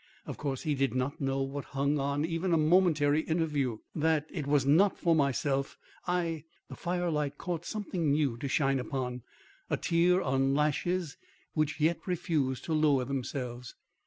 [0.25, 3.77] Of course, he did not know what hung on even a momentary interview.
[3.93, 5.77] That it was not for myself
[6.07, 9.21] I" The firelight caught something new to shine upon
[9.69, 11.17] a tear on lashes
[11.53, 13.75] which yet refused to lower themselves.